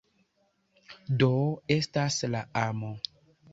Dio 1.23 1.35
estas 1.77 2.19
la 2.37 2.43
Amo. 2.65 2.93